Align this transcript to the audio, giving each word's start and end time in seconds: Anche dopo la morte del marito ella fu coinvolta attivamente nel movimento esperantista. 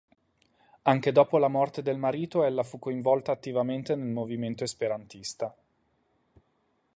Anche 0.81 1.11
dopo 1.11 1.37
la 1.37 1.47
morte 1.47 1.83
del 1.83 1.99
marito 1.99 2.43
ella 2.43 2.63
fu 2.63 2.79
coinvolta 2.79 3.33
attivamente 3.33 3.93
nel 3.93 4.07
movimento 4.07 4.63
esperantista. 4.63 5.55